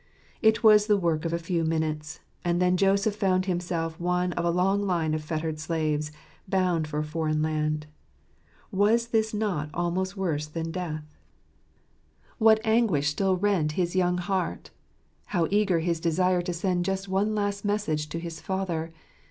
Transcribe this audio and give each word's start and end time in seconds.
It 0.41 0.63
was 0.63 0.87
the 0.87 0.97
work 0.97 1.25
of 1.25 1.31
a 1.31 1.37
few 1.37 1.63
minutes; 1.63 2.21
and 2.43 2.59
then 2.59 2.75
Joseph 2.75 3.15
found 3.15 3.45
himself 3.45 3.99
one 3.99 4.33
of 4.33 4.43
a 4.43 4.49
long 4.49 4.81
line 4.81 5.13
of 5.13 5.21
fettered 5.23 5.59
slaves, 5.59 6.11
bound 6.49 6.87
for 6.87 6.97
a 6.97 7.03
foreign 7.03 7.43
land 7.43 7.85
Was 8.71 9.09
not 9.31 9.61
this 9.61 9.69
almost 9.75 10.17
worse 10.17 10.47
than 10.47 10.71
death? 10.71 11.03
28 12.39 12.39
What 12.39 12.59
anguish 12.63 13.09
still 13.09 13.37
rent 13.37 13.73
his 13.73 13.95
young 13.95 14.17
heart 14.17 14.71
I 15.27 15.31
How 15.33 15.47
eager 15.51 15.81
his 15.81 15.99
desire 15.99 16.41
to 16.41 16.51
send 16.51 16.83
just 16.85 17.07
one 17.07 17.35
last 17.35 17.63
message 17.63 18.09
to 18.09 18.17
his 18.17 18.41
father 18.41 18.91